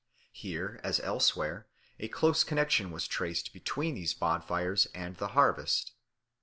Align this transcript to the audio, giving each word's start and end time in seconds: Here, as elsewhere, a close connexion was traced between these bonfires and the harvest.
Here, 0.31 0.81
as 0.83 0.99
elsewhere, 1.01 1.67
a 1.99 2.07
close 2.07 2.43
connexion 2.43 2.89
was 2.89 3.07
traced 3.07 3.53
between 3.53 3.93
these 3.93 4.15
bonfires 4.15 4.87
and 4.95 5.15
the 5.17 5.27
harvest. 5.37 5.93